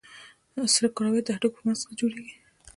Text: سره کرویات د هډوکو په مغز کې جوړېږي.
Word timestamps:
سره 0.73 0.87
کرویات 0.95 1.25
د 1.25 1.29
هډوکو 1.35 1.57
په 1.61 1.65
مغز 1.67 1.81
کې 1.87 1.93
جوړېږي. 1.99 2.35